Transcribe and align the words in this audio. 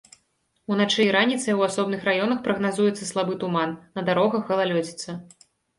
Уначы 0.75 1.01
і 1.07 1.11
раніцай 1.15 1.57
у 1.59 1.61
асобных 1.67 2.01
раёнах 2.09 2.41
прагназуецца 2.49 3.03
слабы 3.13 3.33
туман, 3.45 3.79
на 4.01 4.09
дарогах 4.13 4.43
галалёдзіца. 4.55 5.23